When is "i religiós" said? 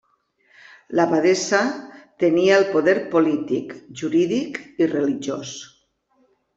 4.85-5.57